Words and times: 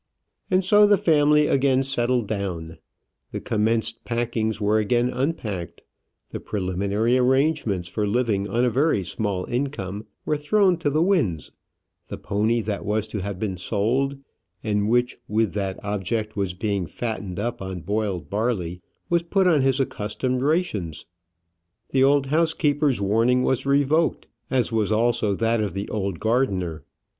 And 0.49 0.65
so 0.65 0.87
the 0.87 0.97
family 0.97 1.45
again 1.45 1.83
settled 1.83 2.25
down; 2.27 2.79
the 3.31 3.39
commenced 3.39 4.03
packings 4.03 4.59
were 4.59 4.79
again 4.79 5.11
unpacked; 5.11 5.83
the 6.31 6.39
preliminary 6.39 7.19
arrangements 7.19 7.87
for 7.87 8.07
living 8.07 8.49
on 8.49 8.65
a 8.65 8.71
very 8.71 9.03
small 9.03 9.45
income 9.45 10.07
were 10.25 10.37
thrown 10.37 10.77
to 10.77 10.89
the 10.89 11.03
winds; 11.03 11.51
the 12.07 12.17
pony 12.17 12.61
that 12.61 12.83
was 12.83 13.07
to 13.09 13.19
have 13.19 13.37
been 13.37 13.57
sold, 13.57 14.17
and 14.63 14.89
which 14.89 15.19
with 15.27 15.53
that 15.53 15.79
object 15.83 16.35
was 16.35 16.55
being 16.55 16.87
fattened 16.87 17.39
up 17.39 17.61
on 17.61 17.81
boiled 17.81 18.27
barley, 18.27 18.81
was 19.07 19.21
put 19.21 19.45
on 19.45 19.61
his 19.61 19.79
accustomed 19.79 20.41
rations; 20.41 21.05
the 21.91 22.03
old 22.03 22.25
housekeeper's 22.25 22.99
warning 22.99 23.43
was 23.43 23.67
revoked, 23.67 24.25
as 24.49 24.71
was 24.71 24.91
also 24.91 25.35
that 25.35 25.61
of 25.61 25.75
the 25.75 25.87
old 25.89 26.19
gardener. 26.19 26.83